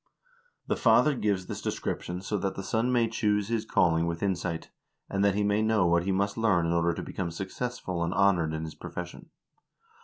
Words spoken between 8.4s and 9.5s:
in his pro fession.